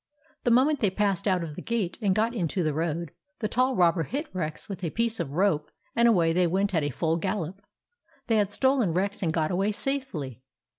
The 0.45 0.49
moment 0.49 0.79
they 0.79 0.89
passed 0.89 1.27
out 1.27 1.43
of 1.43 1.55
the 1.55 1.61
gate 1.61 1.99
and 2.01 2.15
got 2.15 2.33
into 2.33 2.63
the 2.63 2.73
road, 2.73 3.11
the 3.37 3.47
tall 3.47 3.75
robber 3.75 4.01
hit 4.01 4.33
Rex 4.33 4.67
with 4.67 4.83
a 4.83 4.89
piece 4.89 5.19
of 5.19 5.33
rope 5.33 5.69
and 5.95 6.07
away 6.07 6.33
they 6.33 6.47
went 6.47 6.73
at 6.73 6.81
a 6.81 6.89
full 6.89 7.17
gallop. 7.17 7.61
They 8.25 8.37
had 8.37 8.49
stolen 8.49 8.93
Rex 8.95 9.21
and 9.21 9.31
got 9.31 9.51
away 9.51 9.71
safely. 9.71 10.41